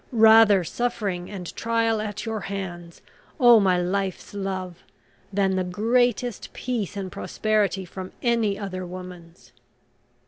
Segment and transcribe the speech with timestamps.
[0.13, 3.03] Rather suffering and trial at your hands,
[3.39, 4.83] oh, my life's love,
[5.31, 9.51] than the greatest peace and prosperity from any other woman's!"